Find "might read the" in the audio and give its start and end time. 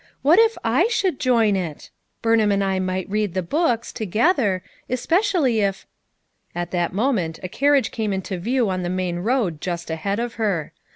2.79-3.43